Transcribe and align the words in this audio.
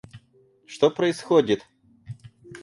Что 0.65 0.89
происходит? 0.89 1.67